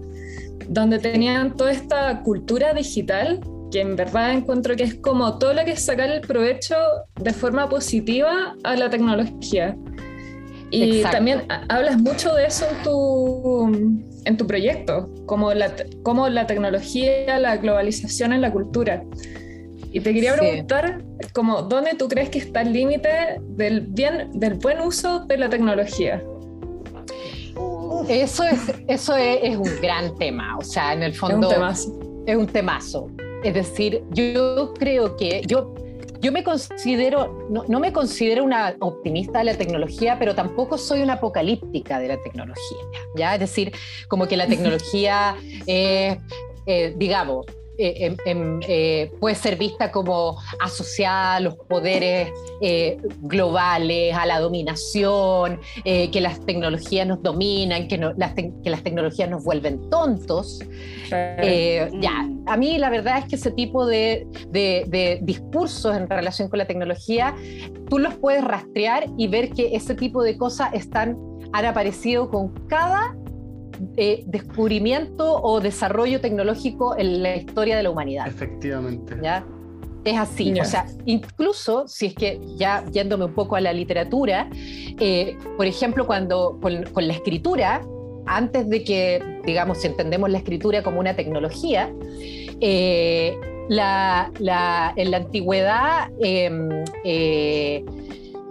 [0.67, 5.65] donde tenían toda esta cultura digital que en verdad encuentro que es como todo lo
[5.65, 6.75] que es sacar el provecho
[7.19, 9.75] de forma positiva a la tecnología.
[10.69, 15.71] Y también hablas mucho de eso en tu, en tu proyecto, como la,
[16.03, 19.03] como la tecnología, la globalización en la cultura.
[19.93, 21.03] Y te quería preguntar,
[21.33, 25.49] como, ¿dónde tú crees que está el límite del, bien, del buen uso de la
[25.49, 26.23] tecnología?
[28.09, 31.47] Eso es, eso es, un gran tema, o sea, en el fondo...
[31.47, 31.99] Es un temazo.
[32.25, 33.07] Es un temazo.
[33.43, 35.75] Es decir, yo creo que yo,
[36.19, 41.03] yo me considero, no, no, me considero una optimista de la tecnología, pero tampoco soy
[41.03, 42.79] una apocalíptica de la tecnología,
[43.15, 43.35] ¿ya?
[43.35, 43.71] Es decir,
[44.07, 45.35] como que la tecnología,
[45.67, 46.17] eh,
[46.97, 47.45] digamos,
[47.77, 48.15] eh,
[48.67, 52.29] eh, puede ser vista como asociada a los poderes
[52.61, 59.29] eh, globales, a la dominación, que las tecnologías nos dominan, que, las que, las tecnologías
[59.29, 60.59] nos vuelven tontos.
[61.09, 66.59] ya, a mí la verdad es que ese tipo de, de discursos en relación con
[66.59, 67.35] la tecnología,
[67.89, 71.17] tú los puedes rastrear y ver que ese tipo de cosas están,
[71.53, 73.15] han aparecido con cada
[73.97, 78.27] eh, descubrimiento o desarrollo tecnológico en la historia de la humanidad.
[78.27, 79.15] Efectivamente.
[79.21, 79.45] ¿Ya?
[80.03, 84.49] Es así, o sea, incluso si es que ya yéndome un poco a la literatura,
[84.99, 87.81] eh, por ejemplo, cuando con, la escritura,
[88.25, 91.93] antes de que, digamos, si entendemos la escritura como una tecnología,
[92.59, 93.33] eh,
[93.69, 94.29] la,
[94.97, 96.83] en la antigüedad em,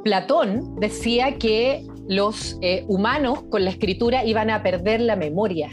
[0.02, 5.70] Platón decía que los eh, humanos con la escritura iban a perder la memoria,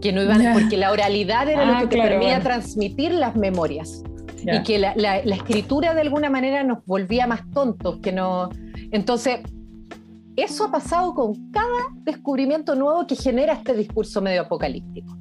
[0.00, 4.02] que no iban, porque la oralidad era lo ah, que te permitía transmitir las memorias.
[4.48, 8.50] Y que la, la, escritura de alguna manera nos volvía más tontos, que no.
[8.92, 9.40] Entonces,
[10.36, 15.16] eso ha pasado con cada descubrimiento nuevo que genera este discurso medio apocalíptico.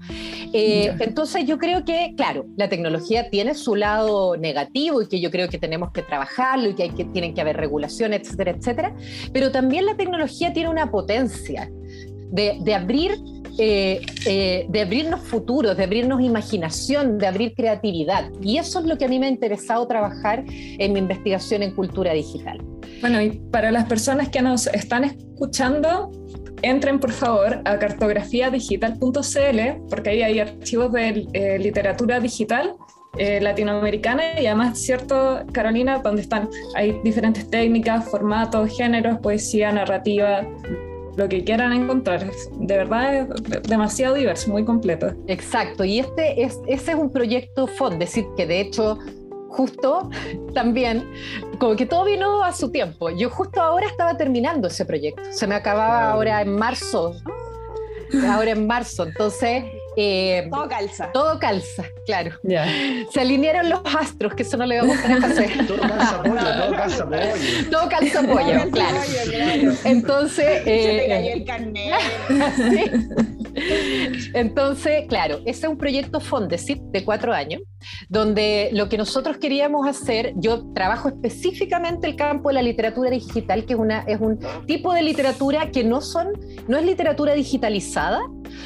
[0.53, 5.31] Eh, entonces yo creo que, claro, la tecnología tiene su lado negativo y que yo
[5.31, 8.95] creo que tenemos que trabajarlo y que, hay que tienen que haber regulaciones, etcétera, etcétera,
[9.31, 11.69] pero también la tecnología tiene una potencia.
[12.31, 13.17] De, abrir,
[13.57, 18.29] eh, eh, de abrirnos futuros, de abrirnos imaginación, de abrir creatividad.
[18.41, 21.73] Y eso es lo que a mí me ha interesado trabajar en mi investigación en
[21.73, 22.61] cultura digital.
[23.01, 26.11] Bueno, y para las personas que nos están escuchando,
[26.61, 32.75] entren por favor a cartografiadigital.cl porque ahí hay archivos de eh, literatura digital
[33.17, 40.45] latinoamericana y además, cierto, Carolina, donde están, hay diferentes técnicas, formatos, géneros, poesía, narrativa,
[41.17, 42.29] lo que quieran encontrar.
[42.59, 45.13] De verdad es demasiado diverso, muy completo.
[45.27, 48.99] Exacto, y este es, ese es un proyecto FOD, decir que de hecho
[49.49, 50.09] justo
[50.53, 51.09] también,
[51.59, 53.09] como que todo vino a su tiempo.
[53.09, 57.15] Yo justo ahora estaba terminando ese proyecto, se me acababa ahora en marzo,
[58.29, 59.63] ahora en marzo, entonces
[59.95, 61.11] eh, todo calza.
[61.11, 62.39] Todo calza, claro.
[63.11, 65.67] Se alinearon los astros, que eso no le vamos a hacer.
[65.67, 67.69] todo calza pollo, todo calza pollo.
[67.71, 68.97] Todo calza pollo, claro.
[69.83, 70.63] Entonces.
[70.63, 71.93] Se te cayó el carnet.
[74.33, 77.61] Entonces, claro, ese es un proyecto Fondesit de cuatro años,
[78.09, 83.65] donde lo que nosotros queríamos hacer, yo trabajo específicamente el campo de la literatura digital,
[83.65, 86.27] que es, una, es un tipo de literatura que no, son,
[86.67, 88.19] no es literatura digitalizada,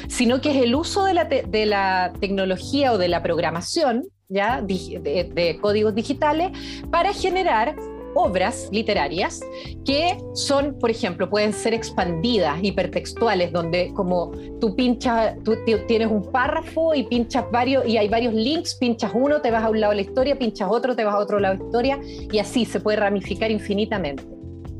[0.08, 4.62] sino que es el uso de la, de la tecnología o de la programación ¿ya?
[4.62, 6.50] de, códigos digitales
[6.90, 7.76] para generar
[8.14, 9.40] obras literarias
[9.84, 16.30] que son, por ejemplo, pueden ser expandidas, hipertextuales, donde como tú pinchas, tú tienes un
[16.30, 19.92] párrafo y pinchas varios, y hay varios links, pinchas uno, te vas a un lado
[19.92, 21.98] de la historia, pinchas otro, te vas a otro lado de la historia,
[22.32, 24.24] y así se puede ramificar infinitamente.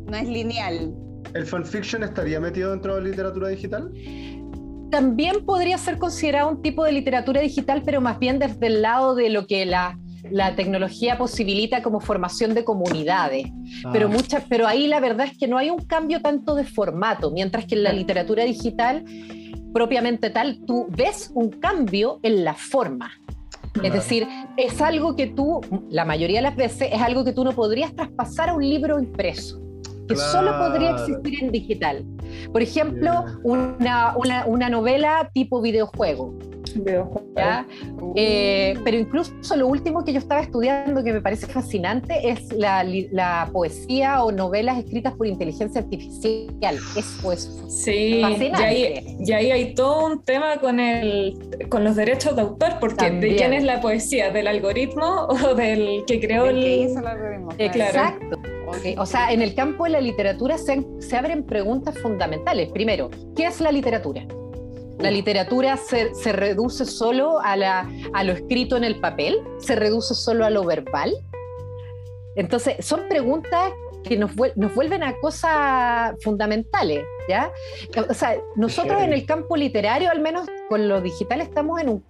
[0.06, 0.94] No es lineal.
[1.34, 3.92] ¿El fanfiction estaría metido dentro de la literatura digital?
[4.90, 9.14] También podría ser considerado un tipo de literatura digital, pero más bien desde el lado
[9.14, 9.96] de lo que la
[10.30, 13.46] la tecnología posibilita como formación de comunidades,
[13.84, 13.90] ah.
[13.92, 17.30] pero, muchas, pero ahí la verdad es que no hay un cambio tanto de formato,
[17.30, 19.04] mientras que en la literatura digital,
[19.72, 23.10] propiamente tal, tú ves un cambio en la forma.
[23.82, 27.44] Es decir, es algo que tú, la mayoría de las veces, es algo que tú
[27.44, 29.60] no podrías traspasar a un libro impreso,
[30.08, 32.04] que solo podría existir en digital.
[32.52, 36.34] Por ejemplo, una, una, una novela tipo videojuego
[38.16, 43.48] eh, pero incluso lo último que yo estaba estudiando que me parece fascinante es la,
[43.52, 46.76] poesía o novelas escritas por inteligencia artificial.
[46.96, 49.04] Es pues sí, fascinante.
[49.20, 53.36] Y ahí, hay todo un tema con, el, con los derechos de autor, porque ¿de
[53.36, 54.30] quién es la poesía?
[54.30, 57.50] ¿Del algoritmo o del que creó el, algoritmo?
[57.58, 58.38] Exacto.
[58.98, 62.70] O sea, en el campo de la literatura se, se abren preguntas fundamentales.
[62.70, 64.24] Primero, ¿qué es la literatura?
[65.00, 69.74] La literatura se, se reduce solo a, la, a, lo escrito en el papel, se
[69.74, 71.14] reduce solo a lo verbal.
[72.36, 73.72] Entonces, son preguntas
[74.04, 77.50] que nos, nos vuelven a cosas fundamentales, ¿ya?
[78.08, 82.04] O sea, nosotros en el campo literario, al menos con lo digital, estamos en un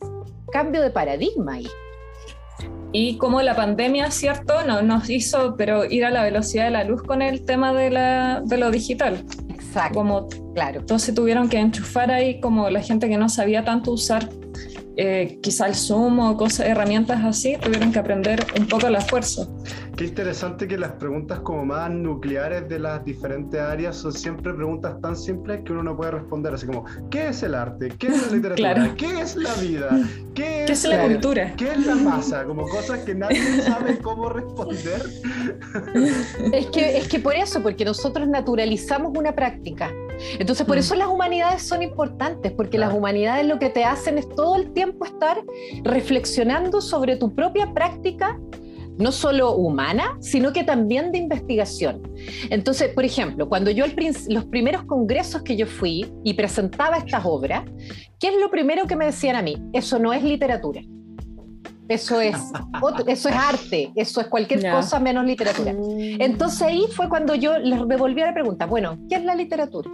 [0.52, 1.68] cambio de paradigma ahí.
[2.92, 4.64] Y como la pandemia, ¿cierto?
[4.66, 7.90] No, nos hizo pero ir a la velocidad de la luz con el tema de,
[7.90, 9.24] la, de lo digital.
[9.70, 9.98] Exacto.
[9.98, 10.80] Como, claro.
[10.80, 14.28] Entonces tuvieron que enchufar ahí como la gente que no sabía tanto usar
[14.96, 19.46] eh, quizá el Zoom o cosas, herramientas así, tuvieron que aprender un poco la fuerza.
[20.00, 24.98] Qué interesante que las preguntas como más nucleares de las diferentes áreas son siempre preguntas
[25.02, 27.90] tan simples que uno no puede responder, así como, ¿qué es el arte?
[27.98, 28.94] ¿Qué es la literatura?
[28.96, 29.90] ¿Qué es la vida?
[30.34, 31.52] ¿Qué es, la cultura?
[31.54, 32.46] ¿Qué es la masa?
[32.46, 35.02] Como cosas que nadie sabe cómo responder.
[36.54, 39.92] Es que, es que por eso, porque nosotros naturalizamos una práctica.
[40.38, 40.80] Entonces, por mm.
[40.80, 44.72] eso las humanidades son importantes, porque las humanidades lo que te hacen es todo el
[44.72, 45.42] tiempo estar
[45.84, 48.38] reflexionando sobre tu propia práctica
[49.00, 52.02] no solo humana, sino que también de investigación.
[52.50, 53.84] Entonces, por ejemplo, cuando yo
[54.28, 57.64] los primeros congresos que yo fui y presentaba estas obras,
[58.18, 59.56] ¿qué es lo primero que me decían a mí?
[59.72, 60.82] Eso no es literatura.
[61.88, 62.36] Eso es,
[63.08, 65.72] eso es arte, eso es cualquier cosa menos literatura.
[65.72, 66.20] Mm.
[66.20, 69.90] Entonces ahí fue cuando yo les devolví la pregunta, bueno, ¿qué es la literatura?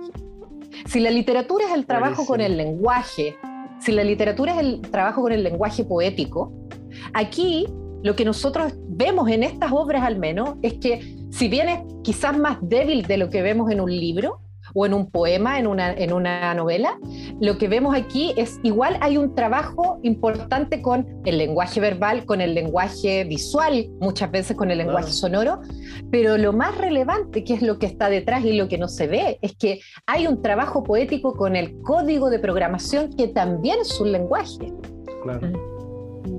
[0.85, 3.37] Si la literatura es el trabajo con el lenguaje,
[3.81, 6.53] si la literatura es el trabajo con el lenguaje poético,
[7.15, 7.67] aquí
[8.03, 12.37] lo que nosotros vemos en estas obras al menos es que si bien es quizás
[12.39, 14.41] más débil de lo que vemos en un libro,
[14.75, 16.99] o en un poema, en una, en una novela,
[17.41, 22.41] lo que vemos aquí es igual hay un trabajo importante con el lenguaje verbal, con
[22.41, 25.61] el lenguaje visual, muchas veces con el lenguaje sonoro,
[26.11, 29.07] pero lo más relevante, que es lo que está detrás y lo que no se
[29.07, 33.99] ve, es que hay un trabajo poético con el código de programación que también es
[34.01, 34.73] un lenguaje.
[35.23, 35.76] Claro.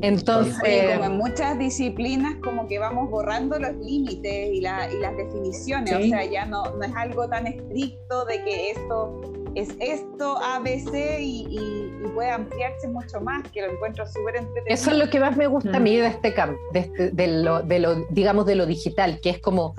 [0.01, 6.03] Entonces, como en muchas disciplinas, como que vamos borrando los límites y, las definiciones, o
[6.03, 9.21] sea, ya no, no es algo tan estricto de que esto
[9.57, 14.73] es esto, ABC y, y, puede ampliarse mucho más, que lo encuentro súper entretenido.
[14.73, 17.27] Eso es lo que más me gusta a mí de este campo, de, este, de,
[17.27, 19.73] lo, de lo, digamos, de lo digital, que es como,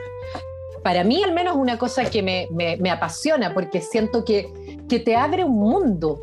[0.83, 4.53] para mí al menos una cosa que me, me, me apasiona, porque siento que,
[4.89, 6.21] que te abre un mundo,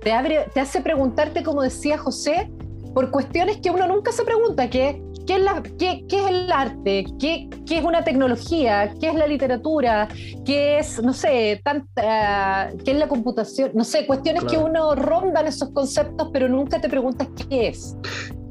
[0.00, 2.50] te, abre, te hace preguntarte, como decía José,
[2.94, 6.50] por cuestiones que uno nunca se pregunta, que ¿Qué es, la, qué, qué es el
[6.50, 7.04] arte?
[7.20, 8.92] ¿Qué, ¿Qué, es una tecnología?
[9.00, 10.08] ¿Qué es la literatura?
[10.44, 13.70] ¿Qué es, no sé, tanta, qué es la computación?
[13.74, 17.96] No sé, cuestiones que uno ronda en esos conceptos, pero nunca te preguntas qué es.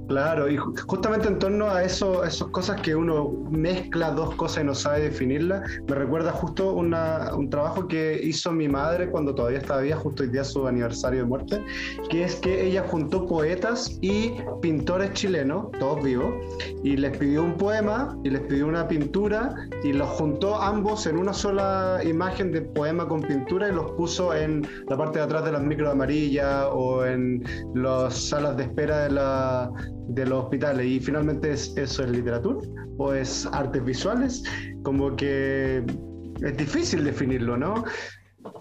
[0.07, 4.67] Claro, y justamente en torno a eso, esas cosas que uno mezcla dos cosas y
[4.67, 9.59] no sabe definirlas, me recuerda justo una, un trabajo que hizo mi madre cuando todavía
[9.59, 11.63] estaba viva, justo hoy día su aniversario de muerte,
[12.09, 16.33] que es que ella juntó poetas y pintores chilenos, todos vivos,
[16.83, 21.17] y les pidió un poema y les pidió una pintura y los juntó ambos en
[21.17, 25.45] una sola imagen de poema con pintura y los puso en la parte de atrás
[25.45, 27.43] de las micro amarillas o en
[27.75, 29.71] las salas de espera de la
[30.13, 32.59] de los hospitales y finalmente es, eso es literatura
[32.97, 34.43] o es artes visuales,
[34.83, 35.83] como que
[36.41, 37.83] es difícil definirlo, ¿no?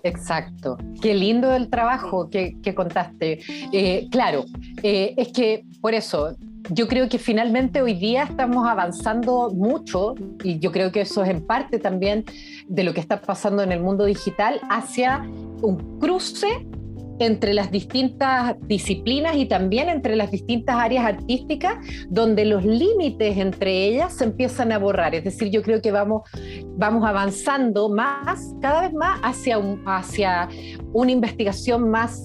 [0.02, 0.76] Exacto.
[1.00, 3.40] Qué lindo el trabajo que, contaste.
[3.72, 4.44] Eh, claro,
[4.82, 6.36] eh, es que por eso
[6.70, 11.30] yo creo que finalmente hoy día estamos avanzando mucho y yo creo que eso es
[11.30, 12.24] en parte también
[12.68, 15.26] de lo que está pasando en el mundo digital hacia
[15.62, 16.66] un cruce
[17.20, 21.76] entre las distintas disciplinas y también entre las distintas áreas artísticas,
[22.08, 25.14] donde los límites entre ellas se empiezan a borrar.
[25.14, 26.22] Es decir, yo creo que vamos,
[26.76, 30.48] vamos avanzando más, cada vez más hacia, un, hacia
[30.92, 32.24] una investigación más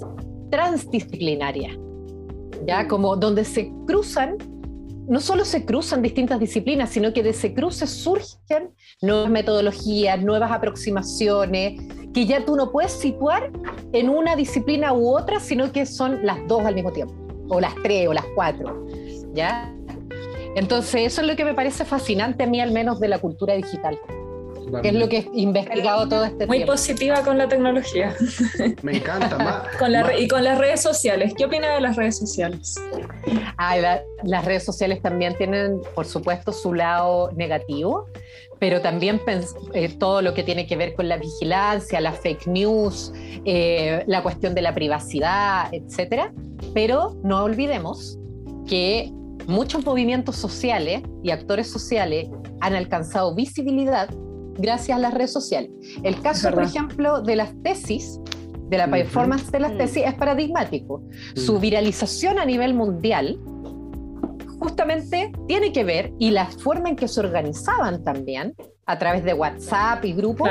[0.50, 1.78] transdisciplinaria,
[2.66, 2.88] ¿ya?
[2.88, 4.38] Como donde se cruzan
[5.08, 10.52] no solo se cruzan distintas disciplinas, sino que de ese cruce surgen nuevas metodologías, nuevas
[10.52, 11.80] aproximaciones,
[12.16, 13.52] que ya tú no puedes situar
[13.92, 17.14] en una disciplina u otra, sino que son las dos al mismo tiempo,
[17.50, 18.88] o las tres, o las cuatro,
[19.34, 19.76] ¿ya?
[20.56, 23.54] Entonces, eso es lo que me parece fascinante a mí, al menos, de la cultura
[23.54, 24.00] digital.
[24.82, 26.72] Que es lo que he investigado todo este Muy tiempo.
[26.72, 28.16] Muy positiva con la tecnología.
[28.82, 29.38] Me encanta.
[29.38, 31.34] más, con y con las redes sociales.
[31.38, 32.76] ¿Qué opina de las redes sociales?
[34.24, 38.08] las redes sociales también tienen, por supuesto, su lado negativo,
[38.60, 39.22] pero también
[39.74, 43.12] eh, todo lo que tiene que ver con la vigilancia, la fake news,
[43.46, 46.34] eh, la cuestión de la privacidad, etcétera.
[46.74, 48.18] Pero no olvidemos
[48.68, 49.12] que
[49.48, 52.28] muchos movimientos sociales y actores sociales
[52.62, 54.10] han alcanzado visibilidad
[54.58, 55.72] gracias a las redes sociales.
[56.04, 58.20] El caso, por ejemplo, de las tesis,
[58.70, 59.78] de la performance de las mm.
[59.78, 61.04] tesis, es paradigmático.
[61.36, 61.62] Su mm.
[61.62, 63.40] viralización a nivel mundial
[64.60, 68.56] justamente tiene que ver, y la forma en que se organizaban también,
[68.88, 70.50] a través de WhatsApp y grupos,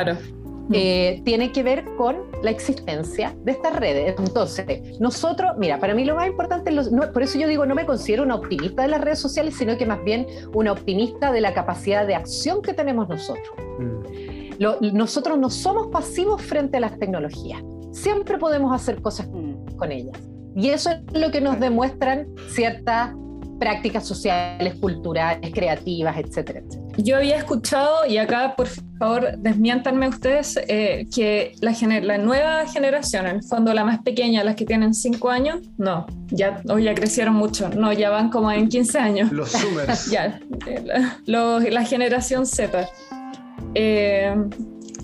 [0.73, 4.15] eh, tiene que ver con la existencia de estas redes.
[4.19, 6.73] Entonces, nosotros, mira, para mí lo más importante,
[7.13, 9.87] por eso yo digo, no me considero una optimista de las redes sociales, sino que
[9.87, 13.55] más bien una optimista de la capacidad de acción que tenemos nosotros.
[13.79, 14.97] Mm.
[14.97, 19.77] nosotros no somos pasivos frente a las tecnologías, siempre podemos hacer cosas mm.
[19.77, 20.19] con ellas.
[20.57, 23.13] Y eso es lo que nos demuestran ciertas
[23.59, 26.63] prácticas sociales, culturales, creativas, etcétera,
[26.97, 33.27] Yo había escuchado, y acá por favor desmiéntanme ustedes, eh, que la, la, nueva generación,
[33.27, 37.35] en el fondo la más pequeña, las que tienen 5 años, no, ya, ya crecieron
[37.35, 39.33] mucho, no, ya van como en 15 años.
[39.33, 40.07] Los Zoomers.
[40.11, 40.41] ya,
[41.27, 42.89] la, generación Z,
[43.75, 44.35] eh,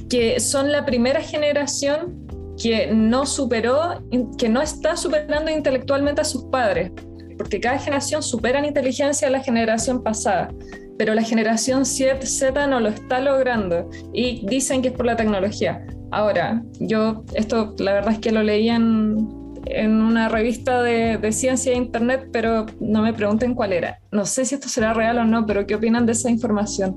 [0.09, 2.27] que son la primera generación
[2.61, 4.03] que no superó,
[4.37, 6.91] que no está superando intelectualmente a sus padres
[7.41, 10.53] porque cada generación supera en inteligencia a la generación pasada,
[10.99, 15.83] pero la generación Z no lo está logrando y dicen que es por la tecnología.
[16.11, 19.27] Ahora, yo esto la verdad es que lo leí en,
[19.81, 24.01] una revista de, de, ciencia e internet, pero no me pregunten cuál era.
[24.13, 26.95] No sé si esto será real o no, pero ¿qué opinan de esa información?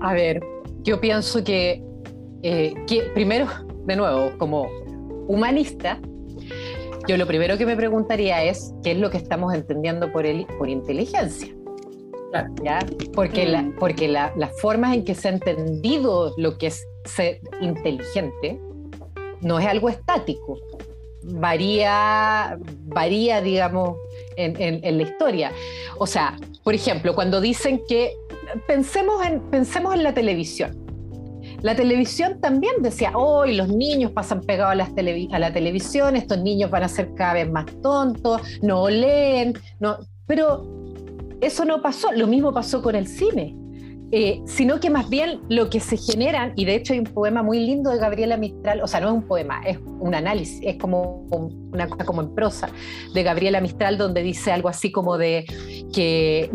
[0.00, 0.40] A ver,
[0.82, 1.80] yo pienso que,
[2.42, 3.46] eh, que primero,
[3.86, 4.66] de nuevo, como
[5.28, 6.00] humanista,
[7.06, 10.46] yo lo primero que me preguntaría es qué es lo que estamos entendiendo por, el,
[10.58, 11.54] por inteligencia.
[12.62, 12.78] ¿Ya?
[13.12, 13.76] Porque, la, mm.
[13.78, 18.60] porque la, las formas en que se ha entendido lo que es ser inteligente
[19.40, 20.58] no es algo estático,
[21.22, 23.96] varía, varía digamos,
[24.36, 25.52] en, en, la historia.
[25.98, 28.14] O sea, por ejemplo, cuando dicen que
[28.66, 30.79] pensemos en, pensemos en la televisión.
[31.62, 34.90] La televisión también decía, hoy los niños pasan pegados a, las
[35.32, 39.98] a la televisión, estos niños van a ser cada vez más tontos, no leen, no,
[40.26, 40.66] pero
[41.40, 43.56] eso no pasó, lo mismo pasó con el cine.
[44.12, 47.42] eh, sino que más bien lo que se generan, y de hecho hay un poema
[47.44, 50.76] muy lindo de Gabriela Mistral, o sea, no es un poema, es un análisis, es
[50.78, 52.68] como una cosa como en prosa
[53.14, 55.44] de Gabriela Mistral, donde dice algo así como de
[55.94, 56.50] que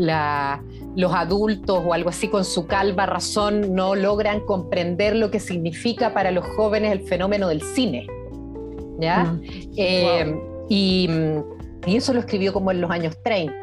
[0.96, 6.14] los adultos o algo así con su calva razón no logran comprender lo que significa
[6.14, 8.08] para los jóvenes el fenómeno del cine.
[9.00, 9.26] ¿Ya?
[9.26, 9.41] Mm.
[9.78, 10.36] Eh,
[10.70, 11.10] y,
[11.86, 13.54] y, eso lo escribió como en los años 30.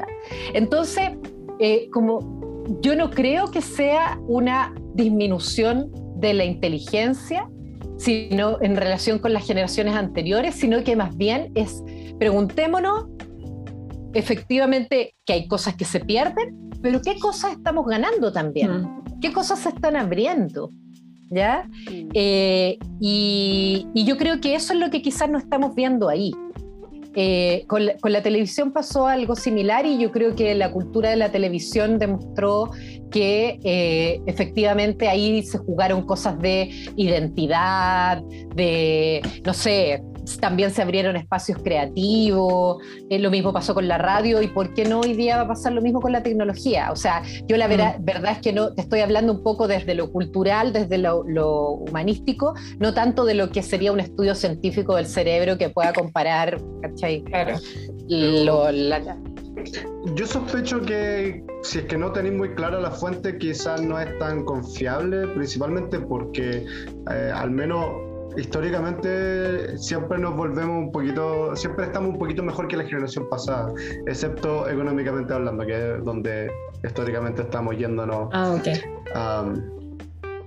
[0.53, 1.11] Entonces,
[1.59, 2.43] eh, como
[2.81, 7.49] yo no creo que sea una disminución de la inteligencia,
[7.97, 11.83] sino en relación con las generaciones anteriores, sino que más bien es
[12.19, 13.07] preguntémonos
[14.15, 19.21] efectivamente que hay cosas que se pierden, pero qué cosas estamos ganando también, mm.
[19.21, 20.71] qué cosas se están abriendo.
[21.35, 21.67] ¿Ya?
[22.13, 26.31] Eh, y, y, yo creo que eso es lo que quizás no estamos viendo ahí.
[27.15, 31.31] Eh, con, la, televisión pasó algo similar y yo creo que la cultura de la
[31.31, 32.71] televisión demostró
[33.11, 38.23] que eh, efectivamente ahí se jugaron cosas de identidad,
[38.55, 40.03] de, no sé,
[40.41, 42.79] también se abrieron espacios creativos,
[43.11, 45.49] eh, lo mismo pasó con la radio y por qué no hoy día va a
[45.49, 46.91] pasar lo mismo con la tecnología.
[46.93, 48.05] O sea, yo la mm.
[48.05, 51.23] verdad es que no te estoy hablando un poco desde lo cultural, desde lo,
[51.73, 56.61] humanístico, no tanto de lo que sería un estudio científico del cerebro que pueda comparar,
[56.83, 57.23] ¿cachai?
[57.25, 57.59] Claro.
[60.17, 64.19] Yo sospecho que si es que no tenéis muy clara la fuente, quizás no es
[64.19, 66.65] tan confiable, principalmente porque
[67.11, 72.77] eh, al menos históricamente siempre nos volvemos un poquito, siempre estamos un poquito mejor que
[72.77, 73.73] la generación pasada,
[74.07, 76.51] excepto económicamente hablando, que es donde
[76.85, 78.29] históricamente estamos yéndonos.
[78.33, 78.57] Ah,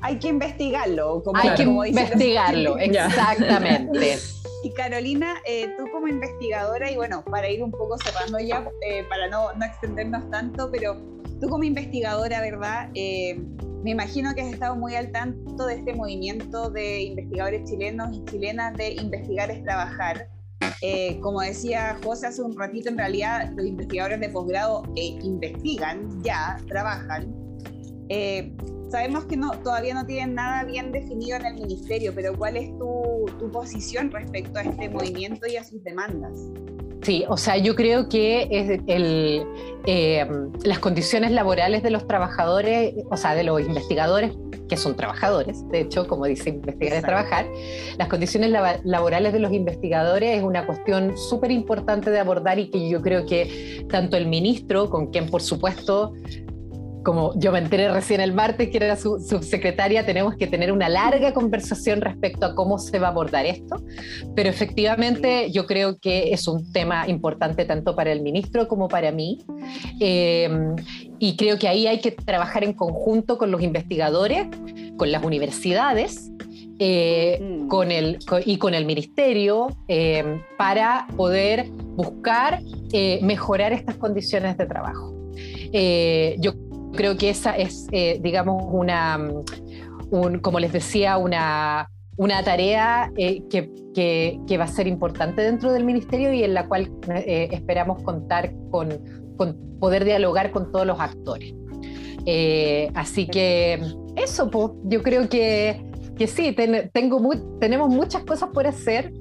[0.01, 1.23] hay que investigarlo.
[1.23, 4.17] Como, hay que investigarlo, exactamente.
[4.63, 9.03] Y Carolina, eh, tú como investigadora, y bueno, para ir un poco cerrando ya, eh,
[9.07, 10.95] para no, no, extendernos tanto, pero
[11.39, 12.89] tú como investigadora, ¿verdad?
[12.95, 13.39] Eh,
[13.85, 18.25] me imagino que has estado muy al tanto de este movimiento de investigadores chilenos y
[18.25, 20.27] chilenas de investigar es trabajar.
[20.81, 26.23] Eh, como decía José hace un ratito, en realidad los investigadores de posgrado eh, investigan,
[26.23, 27.31] ya trabajan.
[28.09, 28.55] Eh,
[28.89, 32.75] sabemos que no, todavía no tienen nada bien definido en el ministerio, pero ¿cuál es
[32.79, 36.39] tu, tu posición respecto a este movimiento y a sus demandas?
[37.05, 39.45] Sí, o sea, yo creo que es el,
[39.85, 40.27] eh,
[40.63, 44.31] las condiciones laborales de los trabajadores, o sea, de los investigadores,
[44.67, 47.45] que son trabajadores, de hecho, como dice investigar es trabajar,
[47.99, 48.49] las condiciones
[48.83, 53.27] laborales de los investigadores es una cuestión súper importante de abordar y que yo creo
[53.27, 56.11] que tanto el ministro, con quien por supuesto
[57.05, 60.89] como yo me enteré recién el martes que era su subsecretaria, tenemos que tener una
[60.89, 63.77] larga conversación respecto a cómo se va a abordar esto,
[64.35, 69.11] pero efectivamente yo creo que es un tema importante tanto para el ministro como para
[69.11, 69.45] mí,
[70.01, 70.49] eh,
[71.19, 74.47] y creo que ahí hay que trabajar en conjunto con los investigadores,
[74.97, 76.31] con las universidades,
[76.79, 77.67] eh, mm.
[77.67, 82.61] con el, y con el ministerio eh, para poder buscar
[83.21, 85.13] mejorar estas condiciones de trabajo.
[86.39, 86.53] yo
[86.95, 89.19] creo que esa es, eh, digamos, una,
[90.11, 95.71] un, como les decía, una, una tarea eh, que, que, va a ser importante dentro
[95.71, 98.89] del ministerio y en la cual eh, esperamos contar con,
[99.79, 101.53] poder dialogar con todos los actores.
[102.93, 103.81] así que
[104.15, 105.85] eso, pues, yo creo que,
[106.17, 106.55] que sí,
[106.93, 107.21] tengo
[107.59, 109.11] tenemos muchas cosas por hacer.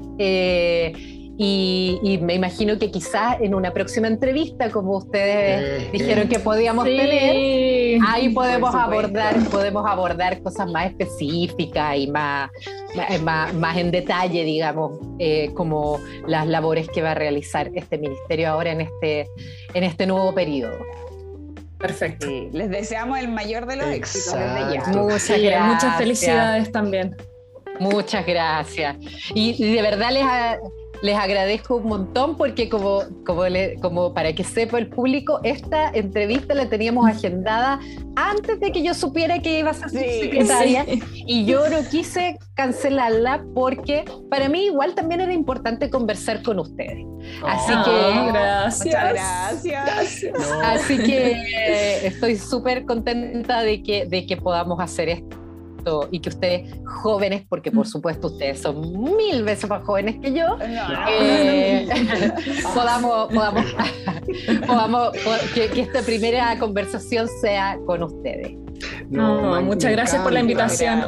[1.37, 7.99] Y, me imagino que quizás en una próxima entrevista, como ustedes dijeron que podíamos tener,
[8.07, 12.51] ahí podemos abordar, podemos abordar cosas más específicas y más,
[13.22, 18.70] más, en detalle, digamos, eh, como las labores que va a realizar este ministerio ahora
[18.70, 19.28] en este,
[19.74, 20.78] en este nuevo periodo.
[21.78, 22.26] Perfecto.
[22.53, 24.87] les deseamos el mayor de los éxitos desde ya.
[24.93, 25.66] Muchas, gracias.
[25.66, 27.16] muchas felicidades también.
[27.80, 28.97] Muchas gracias.
[29.35, 30.24] Y de verdad les
[31.03, 33.43] les agradezco un montón porque como, como,
[33.81, 37.81] como para que sepa el público, esta entrevista la teníamos agendada
[38.17, 43.45] antes de que yo supiera que iba a ser secretaria y yo no quise cancelarla
[43.55, 47.05] porque para mí igual también era importante conversar con ustedes.
[47.45, 48.33] Así ah, que...
[48.33, 49.63] Gracias.
[49.63, 50.53] gracias.
[50.63, 55.44] Así que eh, estoy súper contenta de que, de que podamos hacer esto
[56.11, 60.57] y que ustedes jóvenes, porque por supuesto ustedes son mil veces más jóvenes que yo,
[61.09, 61.89] eh,
[62.74, 63.64] podamos, podamos,
[64.66, 65.11] podamos
[65.55, 68.64] que, esta primera conversación sea con ustedes.
[69.11, 71.05] No, muchas gracias por la invitación.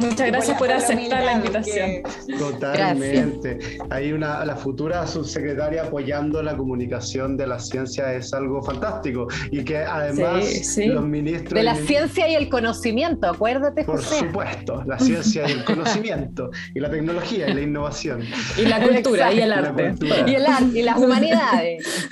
[0.00, 2.02] muchas gracias por aceptar la invitación.
[2.38, 3.58] Totalmente.
[3.90, 9.28] Hay una, la futura subsecretaria apoyando la comunicación de la ciencia es algo fantástico.
[9.50, 10.44] Y que además
[10.78, 11.54] los ministros.
[11.54, 16.80] De la ciencia y el conocimiento, acuérdate, Por supuesto, la ciencia y el conocimiento, y
[16.80, 18.22] la tecnología y la innovación.
[18.56, 19.94] Y la cultura y el arte.
[20.00, 22.08] Y, el arte y las humanidades.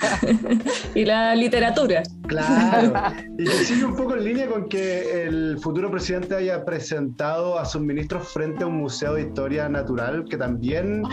[0.93, 2.03] y la literatura.
[2.27, 2.93] Claro.
[3.37, 7.65] Y que sigue un poco en línea con que el futuro presidente haya presentado a
[7.65, 11.03] sus ministros frente a un museo de historia natural que también,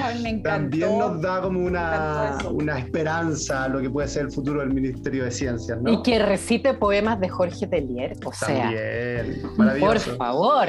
[0.45, 4.73] también nos da como una, una esperanza a lo que puede ser el futuro del
[4.73, 5.81] Ministerio de Ciencias.
[5.83, 5.93] ¿no?
[5.93, 8.17] Y que recite poemas de Jorge Tellier.
[8.25, 9.43] O sea, también.
[9.57, 10.11] maravilloso.
[10.11, 10.69] Por favor,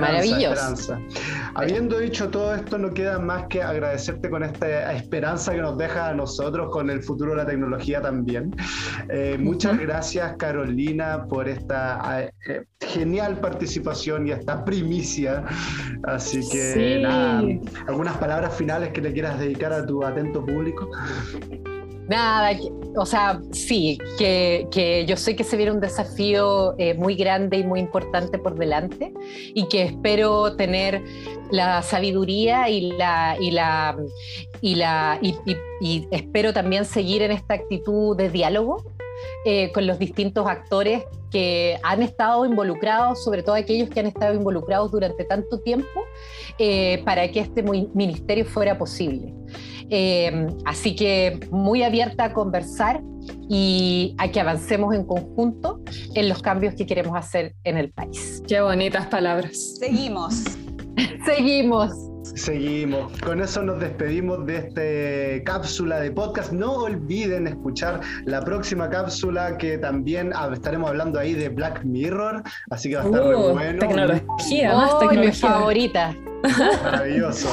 [0.00, 0.98] maravilloso.
[1.54, 6.08] Habiendo dicho todo esto, no queda más que agradecerte con esta esperanza que nos deja
[6.08, 8.54] a nosotros con el futuro de la tecnología también.
[9.08, 9.83] Eh, muchas gracias,
[10.36, 15.44] Carolina, por esta eh, genial participación y esta primicia.
[16.04, 17.42] Así que nada,
[17.86, 20.88] algunas palabras finales que le quieras dedicar a tu atento público.
[22.08, 22.58] Nada,
[22.96, 27.58] o sea, sí, que, que, yo sé que se viene un desafío eh, muy grande
[27.58, 29.12] y muy importante por delante
[29.54, 31.02] y que espero tener
[31.50, 33.96] la sabiduría y la, y la,
[34.60, 35.34] y la y,
[35.80, 38.84] y espero también seguir en esta actitud de diálogo
[39.44, 44.34] eh, con los distintos actores que han estado involucrados, sobre todo aquellos que han estado
[44.34, 46.04] involucrados durante tanto tiempo,
[46.58, 49.34] eh, para que este ministerio fuera posible.
[49.90, 53.02] Eh, así que muy abierta a conversar
[53.48, 55.80] y a que avancemos en conjunto
[56.14, 58.42] en los cambios que queremos hacer en el país.
[58.46, 59.76] Qué bonitas palabras.
[59.78, 60.44] Seguimos.
[61.26, 62.13] Seguimos.
[62.24, 63.12] Seguimos.
[63.20, 66.52] Con eso nos despedimos de esta cápsula de podcast.
[66.52, 72.42] No olviden escuchar la próxima cápsula que también estaremos hablando ahí de Black Mirror.
[72.70, 73.78] Así que va a estar muy uh, bueno.
[73.78, 75.30] Tecnología, más tecnología.
[75.30, 76.16] Mi favorita.
[76.84, 77.48] Maravilloso.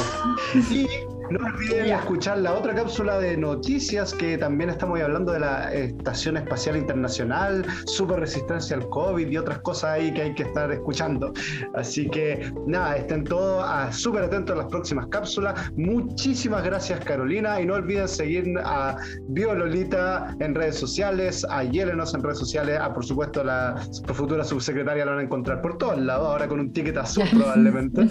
[0.71, 0.87] Y
[1.31, 6.35] no olviden escuchar la otra cápsula de noticias que también estamos hablando de la Estación
[6.35, 11.31] Espacial Internacional, super resistencia al COVID y otras cosas ahí que hay que estar escuchando.
[11.73, 15.71] Así que nada, estén todos ah, súper atentos a las próximas cápsulas.
[15.77, 18.97] Muchísimas gracias Carolina y no olviden seguir a
[19.29, 23.81] Biololita en redes sociales, a Yelenos en redes sociales, a por supuesto la
[24.13, 28.07] futura subsecretaria la van a encontrar por todos lados, ahora con un ticket azul probablemente.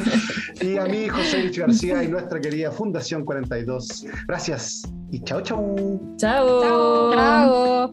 [0.63, 4.07] y a mí, José Luis García y nuestra querida Fundación 42.
[4.29, 6.01] Gracias y chao, chao.
[6.17, 7.13] Chao.
[7.13, 7.91] Chao.